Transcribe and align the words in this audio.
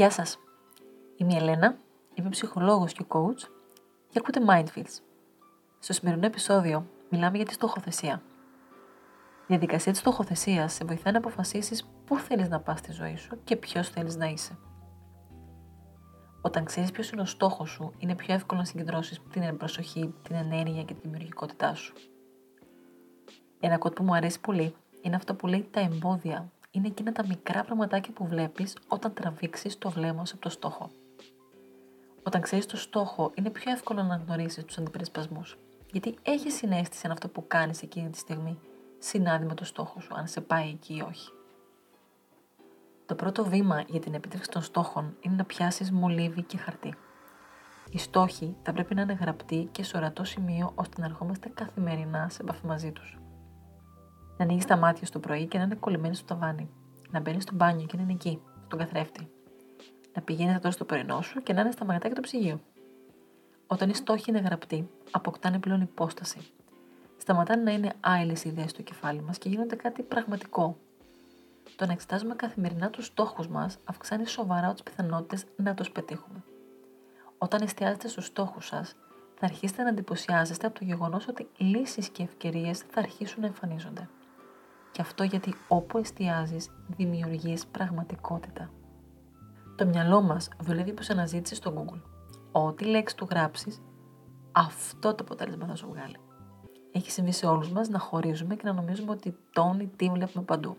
Γεια 0.00 0.10
σας. 0.10 0.38
Είμαι 1.16 1.32
η 1.32 1.36
Ελένα, 1.36 1.76
είμαι 2.14 2.28
ψυχολόγος 2.28 2.92
και 2.92 3.04
coach 3.08 3.50
και 4.08 4.18
ακούτε 4.18 4.40
Mindfields. 4.48 5.02
Στο 5.78 5.92
σημερινό 5.92 6.26
επεισόδιο 6.26 6.86
μιλάμε 7.10 7.36
για 7.36 7.46
τη 7.46 7.52
στοχοθεσία. 7.52 8.22
Η 9.40 9.44
διαδικασία 9.46 9.92
της 9.92 10.00
στοχοθεσίας 10.00 10.72
σε 10.72 10.84
βοηθάει 10.84 11.12
να 11.12 11.18
αποφασίσεις 11.18 11.90
πού 12.04 12.18
θέλεις 12.18 12.48
να 12.48 12.60
πας 12.60 12.78
στη 12.78 12.92
ζωή 12.92 13.16
σου 13.16 13.40
και 13.44 13.56
ποιος 13.56 13.88
θέλεις 13.88 14.16
να 14.16 14.26
είσαι. 14.26 14.58
Όταν 16.40 16.64
ξέρεις 16.64 16.90
ποιος 16.90 17.10
είναι 17.10 17.22
ο 17.22 17.26
στόχος 17.26 17.70
σου, 17.70 17.92
είναι 17.98 18.14
πιο 18.14 18.34
εύκολο 18.34 18.60
να 18.60 18.66
συγκεντρώσεις 18.66 19.20
την 19.30 19.56
προσοχή, 19.56 20.14
την 20.22 20.36
ενέργεια 20.36 20.82
και 20.82 20.94
τη 20.94 21.00
δημιουργικότητά 21.00 21.74
σου. 21.74 21.94
Ένα 23.60 23.78
κότ 23.78 23.92
που 23.92 24.04
μου 24.04 24.14
αρέσει 24.14 24.40
πολύ 24.40 24.74
είναι 25.00 25.16
αυτό 25.16 25.34
που 25.34 25.46
λέει 25.46 25.68
τα 25.70 25.80
εμπόδια 25.80 26.52
είναι 26.70 26.86
εκείνα 26.86 27.12
τα 27.12 27.26
μικρά 27.26 27.64
πραγματάκια 27.64 28.12
που 28.12 28.26
βλέπεις 28.26 28.76
όταν 28.88 29.14
τραβήξεις 29.14 29.78
το 29.78 29.90
βλέμμα 29.90 30.26
σου 30.26 30.32
από 30.34 30.42
το 30.42 30.48
στόχο. 30.50 30.90
Όταν 32.22 32.40
ξέρεις 32.40 32.66
το 32.66 32.76
στόχο, 32.76 33.32
είναι 33.34 33.50
πιο 33.50 33.72
εύκολο 33.72 34.02
να 34.02 34.16
γνωρίσεις 34.16 34.64
τους 34.64 34.78
αντιπερισπασμούς. 34.78 35.58
Γιατί 35.92 36.14
έχεις 36.22 36.54
συνέστηση 36.54 37.06
αν 37.06 37.12
αυτό 37.12 37.28
που 37.28 37.46
κάνεις 37.46 37.82
εκείνη 37.82 38.10
τη 38.10 38.18
στιγμή 38.18 38.58
συνάδει 38.98 39.44
με 39.44 39.54
το 39.54 39.64
στόχο 39.64 40.00
σου, 40.00 40.14
αν 40.14 40.26
σε 40.26 40.40
πάει 40.40 40.68
εκεί 40.68 40.96
ή 40.96 41.02
όχι. 41.08 41.30
Το 43.06 43.14
πρώτο 43.14 43.44
βήμα 43.44 43.84
για 43.88 44.00
την 44.00 44.14
επίτευξη 44.14 44.50
των 44.50 44.62
στόχων 44.62 45.16
είναι 45.20 45.34
να 45.34 45.44
πιάσεις 45.44 45.90
μολύβι 45.90 46.42
και 46.42 46.56
χαρτί. 46.56 46.94
Οι 47.90 47.98
στόχοι 47.98 48.56
θα 48.62 48.72
πρέπει 48.72 48.94
να 48.94 49.00
είναι 49.02 49.12
γραπτοί 49.20 49.68
και 49.72 49.82
σε 49.82 49.96
ορατό 49.96 50.24
σημείο 50.24 50.72
ώστε 50.74 51.00
να 51.00 51.06
ερχόμαστε 51.06 51.48
καθημερινά 51.48 52.28
σε 52.28 52.42
επαφή 52.42 52.66
μαζί 52.66 52.92
τους 52.92 53.19
να 54.40 54.46
ανοίγεις 54.46 54.64
τα 54.64 54.76
μάτια 54.76 55.06
στο 55.06 55.18
πρωί 55.18 55.46
και 55.46 55.58
να 55.58 55.64
είναι 55.64 55.74
κολλημένη 55.74 56.14
στο 56.14 56.24
ταβάνι. 56.24 56.70
Να 57.10 57.20
μπαίνεις 57.20 57.42
στο 57.42 57.54
μπάνιο 57.54 57.86
και 57.86 57.96
να 57.96 58.02
είναι 58.02 58.12
εκεί, 58.12 58.42
στον 58.64 58.78
καθρέφτη. 58.78 59.30
Να 60.14 60.22
πηγαίνεις 60.22 60.56
τώρα 60.56 60.70
στο 60.70 60.84
πρωινό 60.84 61.22
σου 61.22 61.42
και 61.42 61.52
να 61.52 61.60
είναι 61.60 61.70
στα 61.70 61.84
μαγατάκια 61.84 62.16
του 62.16 62.22
ψυγείου. 62.22 62.60
Όταν 63.66 63.88
οι 63.88 63.94
στόχοι 63.94 64.30
είναι 64.30 64.38
γραπτοί, 64.38 64.90
αποκτάνε 65.10 65.58
πλέον 65.58 65.80
υπόσταση. 65.80 66.38
Σταματάνε 67.16 67.62
να 67.62 67.70
είναι 67.70 67.92
άειλες 68.00 68.44
ιδέες 68.44 68.70
στο 68.70 68.82
κεφάλι 68.82 69.22
μας 69.22 69.38
και 69.38 69.48
γίνονται 69.48 69.76
κάτι 69.76 70.02
πραγματικό. 70.02 70.76
Το 71.76 71.86
να 71.86 71.92
εξετάζουμε 71.92 72.34
καθημερινά 72.34 72.90
τους 72.90 73.06
στόχους 73.06 73.48
μας 73.48 73.78
αυξάνει 73.84 74.26
σοβαρά 74.26 74.72
τις 74.72 74.82
πιθανότητες 74.82 75.44
να 75.56 75.74
τους 75.74 75.90
πετύχουμε. 75.90 76.44
Όταν 77.38 77.62
εστιάζετε 77.62 78.08
στους 78.08 78.26
στόχους 78.26 78.66
σας, 78.66 78.94
θα 79.34 79.46
αρχίσετε 79.46 79.82
να 79.82 79.88
εντυπωσιάζεστε 79.88 80.66
από 80.66 80.78
το 80.78 80.84
γεγονός 80.84 81.28
ότι 81.28 81.48
λύσεις 81.56 82.08
και 82.08 82.22
ευκαιρίες 82.22 82.78
θα 82.78 83.00
αρχίσουν 83.00 83.40
να 83.40 83.46
εμφανίζονται. 83.46 84.08
Και 85.00 85.06
αυτό 85.06 85.22
γιατί 85.22 85.54
όπου 85.68 85.98
εστιάζεις 85.98 86.70
δημιουργείς 86.86 87.66
πραγματικότητα. 87.66 88.70
Το 89.76 89.86
μυαλό 89.86 90.22
μας 90.22 90.48
δουλεύει 90.60 90.92
πως 90.92 91.10
αναζήτηση 91.10 91.54
στο 91.54 91.74
Google. 91.76 92.00
Ό,τι 92.52 92.84
λέξη 92.84 93.16
του 93.16 93.26
γράψεις, 93.30 93.82
αυτό 94.52 95.14
το 95.14 95.24
αποτέλεσμα 95.24 95.66
θα 95.66 95.74
σου 95.74 95.88
βγάλει. 95.90 96.16
Έχει 96.92 97.10
συμβεί 97.10 97.32
σε 97.32 97.46
όλους 97.46 97.70
μας 97.70 97.88
να 97.88 97.98
χωρίζουμε 97.98 98.54
και 98.54 98.62
να 98.64 98.72
νομίζουμε 98.72 99.10
ότι 99.10 99.36
τόνι 99.52 99.90
τι 99.96 100.10
βλέπουμε 100.10 100.44
παντού. 100.44 100.76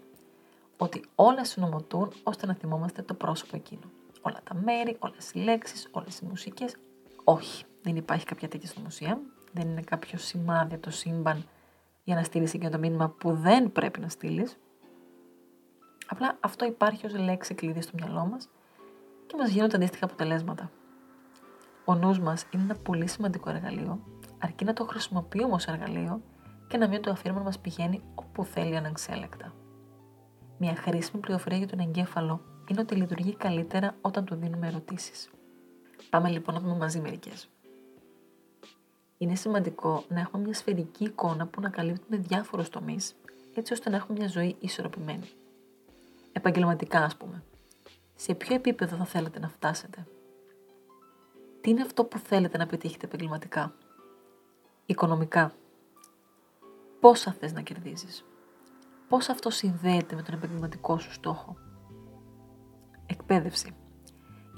Ότι 0.78 1.04
όλα 1.16 1.46
συνομωτούν 1.46 2.12
ώστε 2.24 2.46
να 2.46 2.54
θυμόμαστε 2.54 3.02
το 3.02 3.14
πρόσωπο 3.14 3.56
εκείνο. 3.56 3.92
Όλα 4.22 4.40
τα 4.44 4.56
μέρη, 4.56 4.96
όλες 5.00 5.32
οι 5.32 5.38
λέξεις, 5.38 5.88
όλες 5.92 6.20
οι 6.20 6.26
μουσικές. 6.26 6.76
Όχι, 7.24 7.64
δεν 7.82 7.96
υπάρχει 7.96 8.26
κάποια 8.26 8.48
τέτοια 8.48 8.70
συνωμοσία. 8.70 9.20
Δεν 9.52 9.70
είναι 9.70 9.82
κάποιο 9.82 10.18
σημάδι 10.18 10.74
από 10.74 10.84
το 10.84 10.92
σύμπαν 10.92 11.46
για 12.04 12.16
να 12.16 12.24
στείλεις 12.24 12.54
εκείνο 12.54 12.70
το 12.70 12.78
μήνυμα 12.78 13.10
που 13.10 13.34
δεν 13.34 13.72
πρέπει 13.72 14.00
να 14.00 14.10
στείλεις. 14.10 14.58
Απλά 16.08 16.38
αυτό 16.40 16.66
υπάρχει 16.66 17.06
ως 17.06 17.14
λέξη 17.14 17.54
κλειδί 17.54 17.82
στο 17.82 17.92
μυαλό 17.96 18.26
μας 18.26 18.50
και 19.28 19.36
μας 19.38 19.50
γίνονται 19.50 19.76
αντίστοιχα 19.76 20.06
αποτελέσματα. 20.06 20.72
Ο 21.86 21.96
νους 21.96 22.20
μας 22.20 22.46
είναι 22.52 22.64
ένα 22.64 22.76
πολύ 22.76 23.08
σημαντικό 23.08 23.50
εργαλείο, 23.50 24.00
αρκεί 24.40 24.66
να 24.66 24.74
το 24.74 24.86
χρησιμοποιούμε 24.86 25.54
ως 25.54 25.66
εργαλείο 25.66 26.22
και 26.68 26.78
να 26.78 26.88
μην 26.88 27.02
το 27.02 27.12
αφήνουμε 27.12 27.40
να 27.40 27.46
μας 27.46 27.60
πηγαίνει 27.60 28.02
όπου 28.16 28.44
θέλει 28.44 28.76
αναξέλεκτα. 28.76 29.54
Μια 30.58 30.76
χρήσιμη 30.76 31.22
πληροφορία 31.22 31.58
για 31.58 31.68
τον 31.68 31.80
εγκέφαλο 31.80 32.42
είναι 32.68 32.82
ότι 32.82 32.96
λειτουργεί 32.96 33.36
καλύτερα 33.36 33.96
όταν 34.02 34.26
του 34.26 34.36
δίνουμε 34.36 34.68
ερωτήσεις. 34.68 35.30
Πάμε 36.10 36.30
λοιπόν 36.30 36.56
να 36.56 36.62
δούμε 36.62 36.76
μαζί 36.76 37.00
μερικές 37.00 37.50
είναι 39.22 39.36
σημαντικό 39.36 40.04
να 40.08 40.20
έχουμε 40.20 40.44
μια 40.44 40.54
σφαιρική 40.54 41.04
εικόνα 41.04 41.48
που 41.48 41.62
να 41.62 41.70
καλύπτουμε 41.70 42.18
διάφορους 42.18 42.70
τομείς, 42.70 43.16
έτσι 43.54 43.74
ώστε 43.74 43.90
να 43.90 43.96
έχουμε 43.96 44.18
μια 44.20 44.28
ζωή 44.28 44.56
ισορροπημένη. 44.60 45.30
Επαγγελματικά, 46.32 47.00
ας 47.00 47.16
πούμε. 47.16 47.44
Σε 48.16 48.34
ποιο 48.34 48.56
επίπεδο 48.56 48.96
θα 48.96 49.06
θέλετε 49.06 49.40
να 49.40 49.50
φτάσετε; 49.50 50.08
Τι 51.62 51.70
είναι 51.70 51.82
αυτό 51.82 52.04
που 52.04 52.18
θέλετε 52.18 52.58
να 52.58 52.66
πετύχετε 52.66 53.06
επαγγελματικά; 53.06 53.74
Οικονομικά. 54.86 55.54
Πόσα 57.00 57.32
θες 57.32 57.54
να 57.54 57.62
κερδίζεις; 57.62 58.26
Πώς 59.08 59.30
αυτό 59.30 59.50
συνδέεται 59.50 60.16
με 60.16 60.22
τον 60.22 60.34
επαγγελματικό 60.34 61.00
σου 61.00 61.12
στόχο; 61.12 61.56
Εκπαίδευση. 63.06 63.76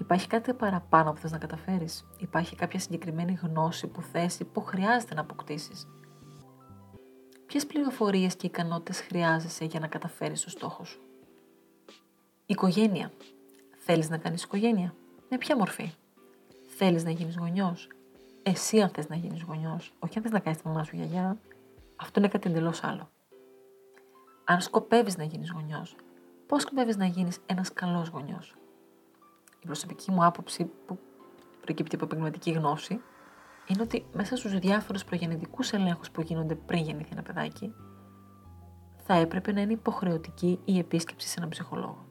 Υπάρχει 0.03 0.27
κάτι 0.27 0.53
παραπάνω 0.53 1.11
που 1.13 1.19
θες 1.19 1.31
να 1.31 1.37
καταφέρεις; 1.37 2.05
Υπάρχει 2.17 2.55
κάποια 2.55 2.79
συγκεκριμένη 2.79 3.33
γνώση 3.41 3.87
που 3.87 4.01
θες 4.01 4.39
ή 4.39 4.45
που 4.45 4.61
χρειάζεται 4.61 5.13
να 5.13 5.21
αποκτήσεις; 5.21 5.87
Ποιες 7.45 7.65
πληροφορίες 7.65 8.35
και 8.35 8.47
ικανότητες 8.47 8.99
χρειάζεσαι 9.01 9.65
για 9.65 9.79
να 9.79 9.87
καταφέρεις 9.87 10.43
το 10.43 10.49
στόχο 10.49 10.83
σου; 10.83 11.01
Οικογένεια. 12.45 13.11
Θέλεις 13.77 14.09
να 14.09 14.17
κάνεις 14.17 14.43
οικογένεια; 14.43 14.93
Με 15.29 15.37
ποια 15.37 15.57
μορφή; 15.57 15.93
Θέλεις 16.77 17.03
να 17.03 17.11
γίνεις 17.11 17.37
γονιός; 17.37 17.87
Εσύ 18.43 18.81
αν 18.81 18.89
θες 18.89 19.09
να 19.09 19.15
γίνεις 19.15 19.41
γονιός. 19.41 19.93
Όχι 19.99 20.17
αν 20.17 20.23
θες 20.23 20.31
να 20.31 20.39
κάνεις 20.39 20.61
τη 20.61 20.67
μαμά 20.67 20.83
σου 20.83 20.95
γιαγιά. 20.95 21.37
Αυτό 21.95 22.19
είναι 22.19 22.29
κάτι 22.29 22.49
εντελώς 22.49 22.83
άλλο. 22.83 23.09
Αν 24.43 24.61
σκοπεύεις 24.61 25.17
να 25.17 25.23
γίνεις 25.23 25.51
γονιός, 25.51 25.95
πώς 26.47 26.61
σκοπεύεις 26.61 26.97
να 26.97 27.05
γίνεις 27.05 27.39
ένας 27.45 27.73
καλός 27.73 28.07
γονιός; 28.07 28.55
Η 29.63 29.65
προσωπική 29.65 30.11
μου 30.11 30.25
άποψη 30.25 30.71
που 30.85 30.99
προκύπτει 31.61 31.95
από 31.95 32.05
επαγγελματική 32.05 32.51
γνώση 32.51 33.01
είναι 33.67 33.81
ότι 33.81 34.05
μέσα 34.13 34.35
στους 34.35 34.59
διάφορους 34.59 35.03
προγεννητικούς 35.03 35.71
ελέγχους 35.71 36.11
που 36.11 36.21
γίνονται 36.21 36.55
πριν 36.55 36.83
γεννηθεί 36.83 37.09
ένα 37.11 37.21
παιδάκι 37.21 37.73
θα 39.03 39.13
έπρεπε 39.13 39.51
να 39.51 39.61
είναι 39.61 39.73
υποχρεωτική 39.73 40.59
η 40.65 40.77
επίσκεψη 40.79 41.27
σε 41.27 41.35
έναν 41.37 41.49
ψυχολόγο. 41.49 42.05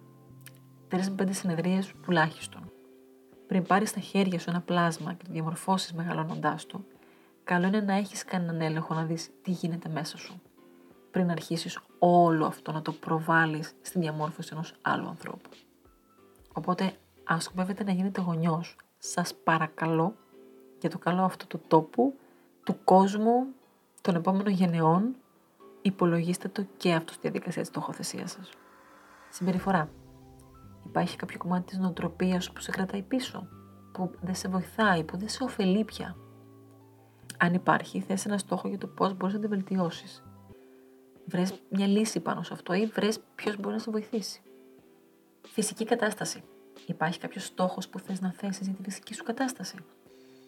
Τρεις 0.88 1.08
με 1.08 1.14
πέντε 1.14 1.32
συνεδρίες 1.32 1.92
τουλάχιστον. 2.02 2.72
Πριν 3.46 3.62
πάρεις 3.62 3.88
στα 3.88 4.00
χέρια 4.00 4.38
σου 4.38 4.50
ένα 4.50 4.60
πλάσμα 4.60 5.12
και 5.12 5.24
το 5.24 5.32
διαμορφώσεις 5.32 5.92
μεγαλώνοντάς 5.92 6.66
το, 6.66 6.84
καλό 7.44 7.66
είναι 7.66 7.80
να 7.80 7.94
έχεις 7.94 8.24
κανέναν 8.24 8.60
έλεγχο 8.60 8.94
να 8.94 9.04
δεις 9.04 9.30
τι 9.42 9.50
γίνεται 9.50 9.88
μέσα 9.88 10.16
σου. 10.16 10.40
Πριν 11.10 11.30
αρχίσεις 11.30 11.78
όλο 11.98 12.46
αυτό 12.46 12.72
να 12.72 12.82
το 12.82 12.92
προβάλλεις 12.92 13.74
στη 13.82 13.98
διαμόρφωση 13.98 14.48
ενός 14.52 14.74
άλλου 14.82 15.08
ανθρώπου. 15.08 15.48
Οπότε 16.52 16.92
αν 17.24 17.40
σκοπεύετε 17.40 17.84
να 17.84 17.92
γίνετε 17.92 18.20
γονιός, 18.20 18.76
σας 18.98 19.34
παρακαλώ 19.34 20.14
για 20.80 20.90
το 20.90 20.98
καλό 20.98 21.22
αυτού 21.22 21.46
του 21.46 21.60
τόπου, 21.68 22.18
του 22.64 22.76
κόσμου, 22.84 23.46
των 24.00 24.14
επόμενων 24.14 24.52
γενεών, 24.52 25.14
υπολογίστε 25.82 26.48
το 26.48 26.66
και 26.76 26.92
αυτό 26.92 27.12
στη 27.12 27.20
διαδικασία 27.22 27.60
της 27.60 27.70
στοχοθεσίας 27.70 28.30
σας. 28.30 28.50
Συμπεριφορά. 29.30 29.88
Υπάρχει 30.86 31.16
κάποιο 31.16 31.38
κομμάτι 31.38 31.64
της 31.64 31.78
νοοτροπίας 31.78 32.52
που 32.52 32.60
σε 32.60 32.70
κρατάει 32.70 33.02
πίσω, 33.02 33.48
που 33.92 34.10
δεν 34.20 34.34
σε 34.34 34.48
βοηθάει, 34.48 35.04
που 35.04 35.16
δεν 35.16 35.28
σε 35.28 35.44
ωφελεί 35.44 35.84
πια. 35.84 36.16
Αν 37.38 37.54
υπάρχει, 37.54 38.00
θες 38.00 38.26
ένα 38.26 38.38
στόχο 38.38 38.68
για 38.68 38.78
το 38.78 38.86
πώς 38.86 39.14
μπορείς 39.16 39.34
να 39.34 39.40
την 39.40 39.48
βελτιώσεις. 39.48 40.24
Βρες 41.26 41.62
μια 41.68 41.86
λύση 41.86 42.20
πάνω 42.20 42.42
σε 42.42 42.54
αυτό 42.54 42.72
ή 42.74 42.86
βρες 42.86 43.20
ποιος 43.34 43.56
μπορεί 43.56 43.74
να 43.74 43.80
σε 43.80 43.90
βοηθήσει. 43.90 44.42
Φυσική 45.42 45.84
κατάσταση. 45.84 46.42
Υπάρχει 46.86 47.18
κάποιος 47.18 47.44
στόχος 47.44 47.88
που 47.88 47.98
θες 47.98 48.20
να 48.20 48.32
θέσεις 48.32 48.66
για 48.66 48.76
τη 48.76 48.82
φυσική 48.82 49.14
σου 49.14 49.24
κατάσταση; 49.24 49.76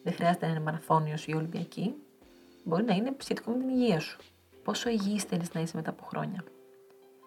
Δεν 0.03 0.13
χρειάζεται 0.13 0.47
να 0.47 0.53
είναι 0.53 0.61
μαραθώνιος 0.61 1.27
ή 1.27 1.35
Ολυμπιακή. 1.35 1.95
Μπορεί 2.65 2.85
να 2.85 2.95
είναι 2.95 3.17
σχετικό 3.19 3.51
με 3.51 3.59
την 3.59 3.69
υγεία 3.69 4.01
σου. 4.01 4.19
Πόσο 4.65 4.89
υγιής 4.89 5.23
θέλεις 5.23 5.55
να 5.55 5.61
είσαι 5.61 5.77
μετά 5.77 5.91
από 5.91 6.05
χρόνια; 6.05 6.45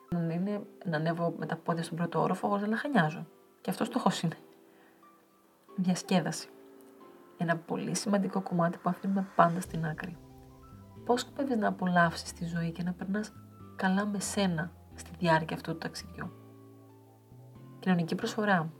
Να 0.09 0.33
είναι 0.33 0.61
να 0.85 0.97
ανέβω 0.97 1.33
με 1.37 1.45
τα 1.45 1.55
πόδια 1.55 1.83
στον 1.83 1.97
πρώτο 1.97 2.21
όροφο 2.21 2.47
χωρί 2.47 2.61
να 2.61 2.67
λαχανιάζω. 2.67 3.25
Και 3.61 3.69
αυτός 3.69 3.87
στόχος 3.87 4.21
είναι. 4.21 4.37
Διασκέδαση. 5.75 6.49
Ένα 7.37 7.57
πολύ 7.57 7.95
σημαντικό 7.95 8.41
κομμάτι 8.41 8.77
που 8.77 8.89
αφήνουμε 8.89 9.27
πάντα 9.35 9.59
στην 9.59 9.85
άκρη. 9.85 10.17
Πώς 11.05 11.21
σκοπεύεις 11.21 11.57
να 11.57 11.67
απολαύσεις 11.67 12.33
τη 12.33 12.45
ζωή 12.45 12.71
και 12.71 12.83
να 12.83 12.93
περνάς 12.93 13.33
καλά 13.75 14.05
με 14.05 14.19
σένα 14.19 14.71
στη 14.95 15.09
διάρκεια 15.19 15.55
αυτού 15.55 15.71
του 15.71 15.77
ταξιδιού; 15.77 16.31
Κοινωνική 17.79 18.15
προσφορά. 18.15 18.71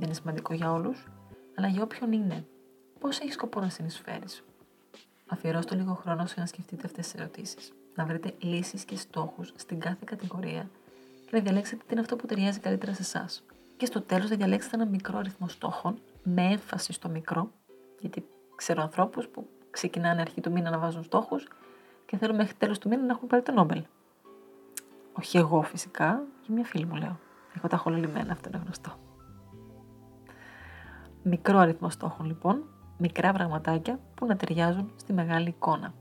Δεν 0.00 0.08
είναι 0.08 0.18
σημαντικό 0.18 0.54
για 0.54 0.72
όλους, 0.72 1.06
αλλά 1.54 1.68
για 1.68 1.82
όποιον 1.82 2.12
είναι. 2.12 2.46
Πώς 3.00 3.18
έχεις 3.18 3.34
σκοπό 3.34 3.60
να 3.60 3.68
συνεισφέρεις; 3.68 4.44
Αφιερώστε 5.26 5.74
λίγο 5.74 5.94
χρόνο 5.94 6.24
για 6.24 6.34
να 6.36 6.46
σκεφτείτε 6.46 6.82
αυτές 6.86 7.04
τις 7.10 7.20
ερωτήσεις. 7.20 7.72
Να 7.94 8.04
βρείτε 8.04 8.34
λύσεις 8.38 8.84
και 8.84 8.96
στόχους 8.96 9.52
στην 9.56 9.80
κάθε 9.80 10.02
κατηγορία 10.04 10.70
και 11.24 11.30
να 11.30 11.40
διαλέξετε 11.40 11.82
τι 11.86 11.88
είναι 11.90 12.00
αυτό 12.00 12.16
που 12.16 12.26
ταιριάζει 12.26 12.58
καλύτερα 12.58 12.94
σε 12.94 13.02
εσάς. 13.02 13.42
Και 13.76 13.86
στο 13.86 14.00
τέλος 14.00 14.28
θα 14.28 14.36
διαλέξετε 14.36 14.76
ένα 14.76 14.86
μικρό 14.86 15.18
αριθμό 15.18 15.48
στόχων, 15.48 16.00
με 16.22 16.42
έμφαση 16.42 16.92
στο 16.92 17.08
μικρό, 17.08 17.50
γιατί 18.00 18.24
ξέρω 18.56 18.82
ανθρώπους 18.82 19.28
που 19.28 19.48
ξεκινάνε 19.70 20.20
αρχή 20.20 20.40
του 20.40 20.52
μήνα 20.52 20.70
να 20.70 20.78
βάζουν 20.78 21.02
στόχους 21.02 21.48
και 22.06 22.16
θέλουν 22.16 22.36
μέχρι 22.36 22.54
τέλος 22.54 22.78
του 22.78 22.88
μήνα 22.88 23.02
να 23.02 23.12
έχουν 23.12 23.28
πάρει 23.28 23.42
το 23.42 23.52
Νόμπελ. 23.52 23.82
Όχι 25.12 25.36
εγώ 25.36 25.62
φυσικά, 25.62 26.22
και 26.40 26.52
μια 26.52 26.64
φίλη 26.64 26.86
μου 26.86 26.94
λέω. 26.94 27.18
Έχω 27.56 27.68
τα 27.68 27.76
χολολημένα, 27.76 28.32
αυτό 28.32 28.48
είναι 28.48 28.60
γνωστό. 28.64 28.98
Μικρό 31.30 31.58
αριθμό 31.58 31.90
στόχων 31.90 32.26
λοιπόν, 32.26 32.64
μικρά 32.98 33.32
πραγματάκια 33.32 34.00
που 34.14 34.26
να 34.26 34.36
ταιριάζουν 34.36 34.92
στη 34.96 35.12
μεγάλη 35.12 35.48
εικόνα. 35.48 35.94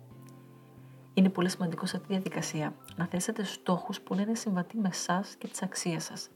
Είναι 1.14 1.30
πολύ 1.30 1.50
σημαντικό 1.50 1.86
σε 1.86 1.96
αυτή 1.96 2.08
τη 2.08 2.14
διαδικασία 2.14 2.74
να 2.96 3.06
θέσετε 3.06 3.44
στόχους 3.44 4.02
που 4.02 4.16
να 4.16 4.22
είναι 4.22 4.36
συμβατοί 4.36 4.78
με 4.78 4.88
εσάς 4.88 5.36
και 5.36 5.48
τις 5.48 5.62
αξίες 5.62 6.04
σας. 6.04 6.30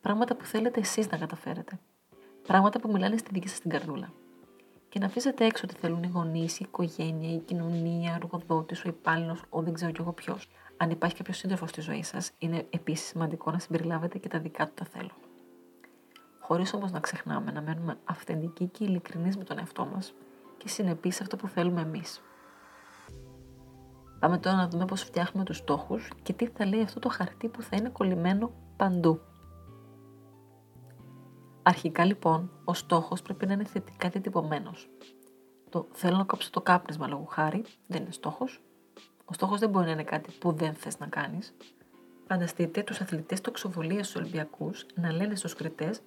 Πράγματα 0.00 0.36
που 0.36 0.44
θέλετε 0.44 0.80
εσείς 0.80 1.10
να 1.10 1.16
καταφέρετε. 1.16 1.78
Πράγματα 2.42 2.80
που 2.80 2.90
μιλάνε 2.90 3.16
στη 3.16 3.30
δική 3.32 3.48
σας 3.48 3.60
την 3.60 3.70
καρδούλα. 3.70 4.12
Και 4.88 4.98
να 4.98 5.06
αφήσετε 5.06 5.44
έξω 5.44 5.64
ότι 5.68 5.80
θέλουν 5.80 6.02
οι 6.02 6.10
γονείς, 6.14 6.58
η 6.58 6.64
οικογένεια, 6.68 7.34
η 7.34 7.38
κοινωνία, 7.38 8.12
ο 8.12 8.14
εργοδότης, 8.14 8.84
ο 8.84 8.88
υπάλληλος, 8.88 9.42
ο 9.48 9.62
δεν 9.62 9.72
ξέρω 9.72 9.92
κι 9.92 10.00
εγώ 10.00 10.12
ποιος. 10.12 10.50
Αν 10.76 10.90
υπάρχει 10.90 11.16
κάποιος 11.16 11.36
σύντροφος 11.36 11.70
στη 11.70 11.80
ζωή 11.80 12.02
σας, 12.02 12.30
είναι 12.38 12.66
επίσης 12.70 13.06
σημαντικό 13.06 13.50
να 13.50 13.58
συμπεριλάβετε 13.58 14.18
και 14.18 14.28
τα 14.28 14.38
δικά 14.38 14.66
του 14.66 14.72
τα 14.74 14.84
θέλω. 14.84 15.12
Χωρίς 16.46 16.74
όμως 16.74 16.90
να 16.90 17.00
ξεχνάμε 17.00 17.50
να 17.50 17.62
μένουμε 17.62 17.98
αυθεντικοί 18.04 18.66
και 18.66 18.84
ειλικρινείς 18.84 19.36
με 19.36 19.44
τον 19.44 19.58
εαυτό 19.58 19.84
μας 19.84 20.14
και 20.56 20.68
συνεπείς 20.68 21.14
σε 21.14 21.22
αυτό 21.22 21.36
που 21.36 21.48
θέλουμε 21.48 21.80
εμείς. 21.80 22.22
Πάμε 24.18 24.38
τώρα 24.38 24.56
να 24.56 24.68
δούμε 24.68 24.84
πώς 24.84 25.02
φτιάχνουμε 25.02 25.44
τους 25.44 25.56
στόχους 25.56 26.10
και 26.22 26.32
τι 26.32 26.46
θα 26.46 26.66
λέει 26.66 26.82
αυτό 26.82 26.98
το 27.00 27.08
χαρτί 27.08 27.48
που 27.48 27.62
θα 27.62 27.76
είναι 27.76 27.88
κολλημένο 27.88 28.52
παντού. 28.76 29.20
Αρχικά 31.62 32.04
λοιπόν, 32.04 32.50
ο 32.64 32.74
στόχος 32.74 33.22
πρέπει 33.22 33.46
να 33.46 33.52
είναι 33.52 33.64
θετικά 33.64 34.08
διατυπωμένος. 34.08 34.90
Το 35.68 35.88
θέλω 35.92 36.16
να 36.16 36.24
κόψω 36.24 36.50
το 36.50 36.60
κάπνισμα 36.60 37.08
λόγω 37.08 37.24
χάρη 37.24 37.64
δεν 37.86 38.02
είναι 38.02 38.12
στόχος. 38.12 38.62
Ο 39.24 39.32
στόχος 39.32 39.60
δεν 39.60 39.70
μπορεί 39.70 39.86
να 39.86 39.92
είναι 39.92 40.04
κάτι 40.04 40.30
που 40.38 40.52
δεν 40.52 40.74
θες 40.74 40.98
να 40.98 41.06
κάνεις. 41.06 41.54
Φανταστείτε 42.28 42.82
τους 42.82 43.00
αθλητές 43.00 43.40
τοξοβολίας 43.40 44.06
στους 44.06 44.20
Ολυμπιακούς 44.20 44.86
να 44.94 45.12
λένε 45.12 45.34
στους 45.34 45.54
κριτές 45.54 46.00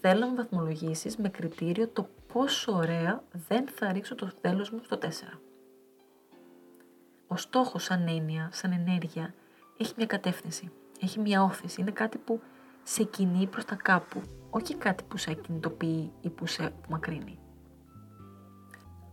θέλω 0.00 0.26
να 0.26 0.34
βαθμολογήσεις 0.34 1.16
με 1.16 1.28
κριτήριο 1.28 1.88
το 1.88 2.08
πόσο 2.32 2.72
ωραία 2.72 3.22
δεν 3.48 3.68
θα 3.68 3.92
ρίξω 3.92 4.14
το 4.14 4.30
τέλος 4.40 4.70
μου 4.70 4.80
στο 4.82 4.98
4. 5.02 5.06
Ο 7.26 7.36
στόχος 7.36 7.84
σαν 7.84 8.08
έννοια, 8.08 8.48
σαν 8.52 8.72
ενέργεια, 8.72 9.34
έχει 9.78 9.92
μια 9.96 10.06
κατεύθυνση, 10.06 10.72
έχει 11.00 11.20
μια 11.20 11.42
όθηση, 11.42 11.80
είναι 11.80 11.90
κάτι 11.90 12.18
που 12.18 12.40
σε 12.82 13.04
κινεί 13.04 13.46
προς 13.46 13.64
τα 13.64 13.74
κάπου, 13.74 14.22
όχι 14.50 14.74
κάτι 14.74 15.04
που 15.04 15.16
σε 15.16 15.34
κινητοποιεί 15.34 16.12
ή 16.20 16.30
που 16.30 16.46
σε 16.46 16.72
μακρύνει. 16.88 17.38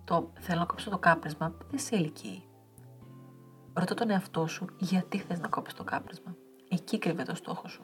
Το 0.03 0.31
θέλω 0.39 0.59
να 0.59 0.65
κόψω 0.65 0.89
το 0.89 0.97
κάπνισμα 0.97 1.57
δεν 1.69 1.79
σε 1.79 1.95
ελκύει. 1.95 2.43
Ρωτώ 3.73 3.93
τον 3.93 4.09
εαυτό 4.09 4.47
σου 4.47 4.65
γιατί 4.77 5.17
θες 5.17 5.39
να 5.39 5.47
κόψεις 5.47 5.77
το 5.77 5.83
κάπνισμα; 5.83 6.35
Εκεί 6.69 6.99
κρύβεται 6.99 7.31
ο 7.31 7.35
στόχος 7.35 7.71
σου. 7.71 7.83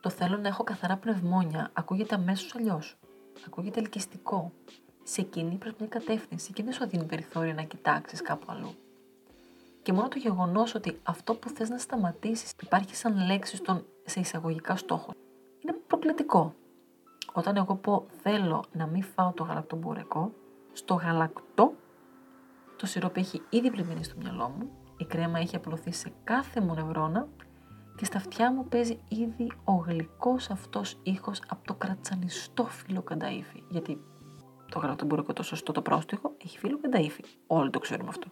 Το 0.00 0.10
θέλω 0.10 0.36
να 0.36 0.48
έχω 0.48 0.64
καθαρά 0.64 0.96
πνευμόνια 0.96 1.70
ακούγεται 1.72 2.14
αμέσως 2.14 2.54
αλλιώς. 2.54 2.98
Ακούγεται 3.46 3.80
ελκυστικό. 3.80 4.52
Σε 5.02 5.22
κινεί 5.22 5.56
προς 5.56 5.72
μια 5.78 5.88
κατεύθυνση 5.88 6.52
και 6.52 6.62
δεν 6.62 6.72
σου 6.72 6.88
δίνει 6.88 7.04
περιθώριο 7.04 7.52
να 7.52 7.62
κοιτάξεις 7.62 8.22
κάπου 8.22 8.46
αλλού. 8.48 8.74
Και 9.82 9.92
μόνο 9.92 10.08
το 10.08 10.18
γεγονός 10.18 10.74
ότι 10.74 11.00
αυτό 11.02 11.34
που 11.34 11.48
θες 11.48 11.68
να 11.68 11.78
σταματήσεις 11.78 12.52
υπάρχει 12.62 12.96
σαν 12.96 13.26
λέξη 13.26 13.56
στον, 13.56 13.86
σε 14.04 14.20
εισαγωγικά 14.20 14.76
στόχο 14.76 15.12
είναι 15.58 15.72
προκλητικό. 15.86 16.54
Όταν 17.32 17.56
εγώ 17.56 17.74
πω 17.74 18.06
θέλω 18.22 18.64
να 18.72 18.86
μην 18.86 19.02
φάω 19.02 19.32
το 19.32 19.44
γαλακτό 19.44 19.76
μπουρεκό, 19.76 20.32
στο 20.72 20.94
γαλακτό 20.94 21.74
το 22.76 22.86
σιρόπι 22.86 23.20
έχει 23.20 23.42
ήδη 23.48 23.70
πλημμυρίσει 23.70 24.10
στο 24.10 24.18
μυαλό 24.18 24.48
μου, 24.48 24.70
η 24.96 25.04
κρέμα 25.04 25.38
έχει 25.38 25.56
απλωθεί 25.56 25.92
σε 25.92 26.12
κάθε 26.24 26.60
μου 26.60 26.74
νευρώνα 26.74 27.28
και 27.98 28.04
στα 28.04 28.16
αυτιά 28.16 28.52
μου 28.52 28.64
παίζει 28.68 28.98
ήδη 29.08 29.52
ο 29.64 29.72
γλυκός 29.72 30.50
αυτός 30.50 30.98
ήχος 31.02 31.42
από 31.48 31.66
το 31.66 31.74
κρατσανιστό 31.74 32.64
φύλλο 32.64 33.02
κανταήφι. 33.02 33.62
Γιατί 33.68 34.00
το 34.70 34.78
γαλακτό 34.78 35.04
μπουρεκό 35.04 35.32
το 35.32 35.42
σωστό 35.42 35.72
το 35.72 35.82
πρόστιχο 35.82 36.32
έχει 36.44 36.58
φύλλο 36.58 36.78
κανταήφι. 36.78 37.24
Όλοι 37.46 37.70
το 37.70 37.78
ξέρουμε 37.78 38.08
αυτό 38.08 38.28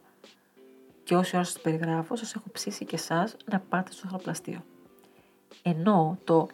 και 1.07 1.17
όση 1.17 1.37
ώρα 1.37 1.45
σας 1.45 1.61
περιγράφω 1.61 2.17
σας 2.17 2.35
έχω 2.35 2.45
ψήσει 2.53 2.85
και 2.85 2.95
εσάς 2.95 3.37
να 3.51 3.61
πάτε 3.61 3.93
στο 3.93 4.09
χροπλαστείο. 4.09 4.65
Ενώ 5.63 6.19
το 6.25 6.49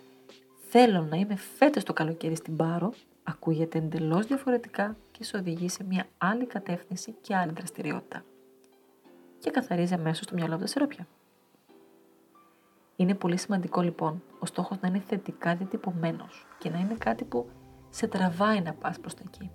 θέλω 0.69 1.03
να 1.03 1.17
είμαι 1.17 1.37
φέτος 1.37 1.82
το 1.85 1.93
καλοκαίρι 1.93 2.35
στην 2.35 2.56
Πάρο 2.56 2.93
ακούγεται 3.23 3.79
εντελώς 3.79 4.26
διαφορετικά 4.26 4.97
και 5.11 5.25
σε 5.25 5.37
οδηγεί 5.37 5.69
σε 5.69 5.85
μια 5.85 6.06
άλλη 6.19 6.47
κατεύθυνση 6.47 7.15
και 7.20 7.37
άλλη 7.37 7.53
δραστηριότητα. 7.53 8.25
Και 9.38 9.50
καθαρίζει 9.50 9.94
αμέσως 9.94 10.26
το 10.26 10.35
μυαλό 10.35 10.53
από 10.53 10.62
τα 10.62 10.69
σιρόπια. 10.69 11.06
Είναι 13.02 13.14
πολύ 13.14 13.37
σημαντικό 13.37 13.81
λοιπόν 13.81 14.22
ο 14.38 14.46
στόχος 14.46 14.81
να 14.81 14.88
είναι 14.88 14.99
θετικά 15.00 15.56
διατυπωμένος 15.56 16.46
και 16.58 16.70
να 16.70 16.78
είναι 16.78 16.94
κάτι 16.94 17.25
που 17.25 17.50
σε 17.90 18.06
τραβάει 18.06 18.60
να 18.60 18.72
πας 18.75 19.00
προς 19.00 19.14
τα 19.14 19.22
εκεί. 19.26 19.50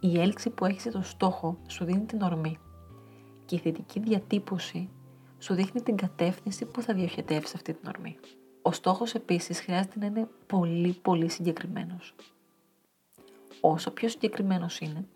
Η 0.00 0.20
έλξη 0.20 0.50
που 0.50 0.64
έχεις 0.64 0.82
το 0.92 1.02
στόχο 1.02 1.58
σου 1.66 1.84
δίνει 1.84 2.04
την 2.04 2.22
ορμή 2.22 2.58
και 3.44 3.54
η 3.54 3.58
θετική 3.58 4.00
διατύπωση 4.00 4.88
σου 5.38 5.54
δείχνει 5.54 5.80
την 5.82 5.96
κατεύθυνση 5.96 6.64
που 6.64 6.82
θα 6.82 6.94
διοχετεύσει 6.94 7.52
αυτή 7.56 7.74
την 7.74 7.88
ορμή. 7.88 8.16
Ο 8.62 8.72
στόχος 8.72 9.14
επίσης 9.14 9.60
χρειάζεται 9.60 9.98
να 9.98 10.06
είναι 10.06 10.28
πολύ 10.46 10.92
πολύ 11.02 11.28
συγκεκριμένος. 11.28 12.14
Όσο 13.60 13.90
πιο 13.90 14.08
συγκεκριμένος 14.08 14.78
είναι, 14.78 15.06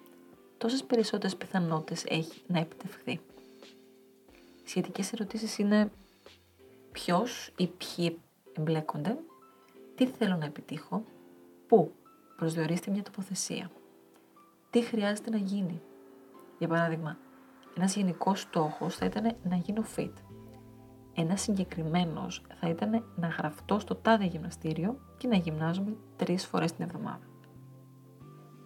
τόσες 0.58 0.84
περισσότερες 0.84 1.37
πιθανότητες 1.37 2.05
έχει 2.05 2.43
να 2.46 2.58
επιτευχθεί. 2.58 3.20
Σχετικές 4.64 5.12
ερωτήσεις 5.12 5.58
είναι 5.58 5.90
ποιος 6.92 7.52
ή 7.56 7.66
ποιοι 7.66 8.20
εμπλέκονται, 8.52 9.19
τι 9.94 10.06
θέλω 10.06 10.37
να 10.37 10.44
επιτύχω, 10.44 11.04
πού 11.66 11.92
προσδιορίστε 12.37 12.90
μια 12.90 13.02
τοποθεσία, 13.02 13.70
τι 14.70 14.82
χρειάζεται 14.82 15.30
να 15.30 15.37
γίνει. 15.37 15.82
Για 16.59 16.68
παράδειγμα, 16.68 17.16
ένας 17.76 17.97
γενικός 17.97 18.40
στόχος 18.40 18.97
θα 18.97 19.06
ήταν 19.06 19.37
να 19.42 19.56
γίνω 19.56 19.85
fit. 19.97 20.12
Ένας 21.14 21.40
συγκεκριμένος 21.40 22.42
θα 22.61 22.68
ήταν 22.68 23.04
να 23.16 23.28
γραφτώ 23.28 23.78
στο 23.78 23.94
τάδε 23.94 24.25
γυμναστήριο 24.25 25.00
και 25.16 25.28
να 25.28 25.37
γυμνάζομαι 25.37 25.97
τρεις 26.16 26.47
φορές 26.47 26.73
την 26.73 26.85
εβδομάδα. 26.85 27.28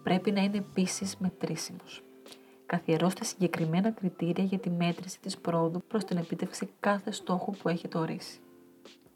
Πρέπει 0.03 0.31
να 0.31 0.41
είναι 0.41 0.57
επίσης 0.57 1.17
μετρήσιμος. 1.17 2.04
Καθιερώστε 2.65 3.23
συγκεκριμένα 3.23 3.91
κριτήρια 3.91 4.43
για 4.43 4.59
τη 4.59 4.69
μέτρηση 4.69 5.19
της 5.19 5.37
πρόοδου 5.37 5.81
προς 5.87 6.03
την 6.03 6.17
επίτευξη 6.17 6.69
κάθε 6.79 7.11
στόχου 7.11 7.51
που 7.51 7.69
έχετε 7.69 7.97
ορίσει. 7.97 8.39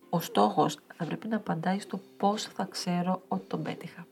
Ο 0.10 0.20
στόχος 0.20 0.78
θα 0.96 1.06
πρέπει 1.06 1.28
να 1.28 1.38
απαντάει 1.38 1.80
στο 1.80 2.00
πώς 2.18 2.44
θα 2.44 2.64
ξέρω 2.64 3.22
ότι 3.28 3.46
τον 3.48 3.64
πέτυχα. 3.64 4.08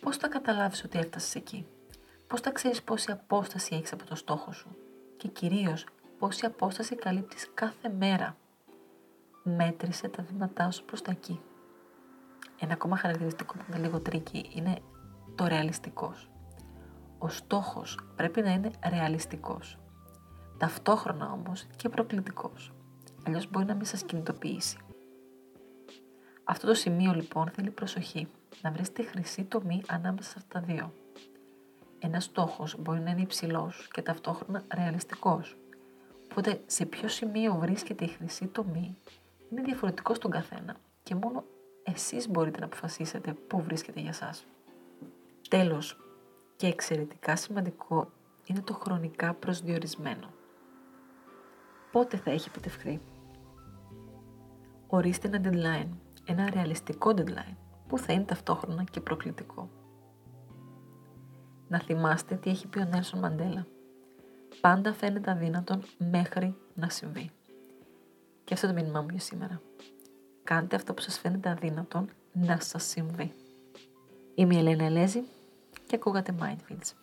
Πώς 0.00 0.16
θα 0.16 0.28
καταλάβεις 0.28 0.84
ότι 0.84 0.98
έφτασες 0.98 1.34
εκεί; 1.34 1.66
Πώς 2.26 2.40
θα 2.40 2.50
ξέρεις 2.50 2.82
πόση 2.82 3.10
απόσταση 3.10 3.74
έχεις 3.74 3.92
από 3.92 4.04
το 4.06 4.14
στόχο 4.14 4.52
σου; 4.52 4.76
Και 5.16 5.28
κυρίως 5.28 5.86
πόση 6.18 6.46
απόσταση 6.46 6.94
καλύπτεις 6.94 7.50
κάθε 7.54 7.88
μέρα; 7.98 8.36
Μέτρησε 9.42 10.08
τα 10.08 10.22
βήματά 10.22 10.70
σου 10.70 10.84
προς 10.84 11.02
τα 11.02 11.10
εκεί. 11.10 11.40
Ένα 12.60 12.72
ακόμα 12.72 12.96
χαρακτηριστικό 12.96 13.54
που 13.56 13.64
είναι 13.68 13.78
λίγο 13.78 14.00
tricky 14.00 14.50
είναι 14.54 14.78
το 15.34 15.46
ρεαλιστικός. 15.46 16.28
Ο 17.24 17.28
στόχος 17.28 17.98
πρέπει 18.16 18.40
να 18.42 18.52
είναι 18.52 18.70
ρεαλιστικός. 18.88 19.78
Ταυτόχρονα 20.58 21.32
όμως 21.32 21.66
και 21.76 21.88
προκλητικός. 21.88 22.72
Αλλιώς 23.26 23.50
μπορεί 23.50 23.64
να 23.64 23.74
μην 23.74 23.84
σας 23.84 24.02
κινητοποιήσει. 24.02 24.78
Αυτό 26.44 26.66
το 26.66 26.74
σημείο 26.74 27.12
λοιπόν 27.12 27.50
θέλει 27.50 27.70
προσοχή. 27.70 28.28
Να 28.62 28.70
βρεις 28.70 28.92
τη 28.92 29.02
χρυσή 29.02 29.44
τομή 29.44 29.82
ανάμεσα 29.88 30.30
σε 30.30 30.34
αυτά 30.38 30.60
τα 30.60 30.66
δύο. 30.66 30.92
Ένας 31.98 32.24
στόχος 32.24 32.76
μπορεί 32.78 33.00
να 33.00 33.10
είναι 33.10 33.20
υψηλός 33.20 33.88
και 33.92 34.02
ταυτόχρονα 34.02 34.62
ρεαλιστικός. 34.74 35.56
Οπότε 36.30 36.60
σε 36.66 36.86
ποιο 36.86 37.08
σημείο 37.08 37.54
βρίσκεται 37.54 38.04
η 38.04 38.08
χρυσή 38.08 38.46
τομή 38.46 38.96
είναι 39.50 39.62
διαφορετικό 39.62 40.14
στον 40.14 40.30
καθένα 40.30 40.76
και 41.02 41.14
μόνο 41.14 41.44
εσείς 41.82 42.28
μπορείτε 42.28 42.58
να 42.58 42.66
αποφασίσετε 42.66 43.32
πού 43.32 43.62
βρίσκεται 43.62 44.00
για 44.00 44.12
σας. 44.12 44.44
Τέλος, 45.48 46.03
και 46.56 46.66
εξαιρετικά 46.66 47.36
σημαντικό 47.36 48.12
είναι 48.46 48.60
το 48.60 48.74
χρονικά 48.74 49.34
προσδιορισμένο. 49.34 50.32
Πότε 51.92 52.16
θα 52.16 52.30
έχει 52.30 52.48
επιτευχθεί; 52.48 53.00
Ορίστε 54.86 55.28
ένα 55.28 55.40
deadline, 55.44 55.88
ένα 56.24 56.50
ρεαλιστικό 56.50 57.10
deadline, 57.10 57.56
που 57.88 57.98
θα 57.98 58.12
είναι 58.12 58.24
ταυτόχρονα 58.24 58.84
και 58.84 59.00
προκλητικό 59.00 59.70
να 61.74 61.80
θυμάστε 61.80 62.34
τι 62.34 62.50
έχει 62.50 62.66
πει 62.66 62.78
ο 62.78 62.84
Νέλσον 62.84 63.18
Μαντέλα. 63.18 63.66
Πάντα 64.60 64.92
φαίνεται 64.92 65.30
αδύνατον 65.30 65.82
μέχρι 65.98 66.56
να 66.74 66.88
συμβεί. 66.88 67.30
Και 68.44 68.54
αυτό 68.54 68.66
το 68.66 68.72
μήνυμά 68.72 69.00
μου 69.00 69.08
για 69.10 69.20
σήμερα. 69.20 69.60
κάντε 70.44 70.76
αυτό 70.76 70.94
που 70.94 71.02
σας 71.02 71.18
φαίνεται 71.18 71.48
αδύνατον 71.48 72.08
να 72.32 72.60
σας 72.60 72.84
συμβεί. 72.84 73.32
Είμαι 74.34 74.54
η 74.54 74.58
Ελένα 74.58 74.84
Ελέζη 74.84 75.22
ќе 75.88 76.00
кога 76.00 76.22
те 76.22 76.32
mindfulness. 76.32 76.94